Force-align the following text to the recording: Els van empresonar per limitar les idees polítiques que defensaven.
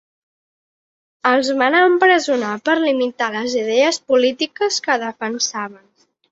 Els 1.31 1.51
van 1.59 1.77
empresonar 1.81 2.55
per 2.71 2.79
limitar 2.85 3.29
les 3.37 3.59
idees 3.61 4.03
polítiques 4.11 4.83
que 4.89 4.99
defensaven. 5.09 5.89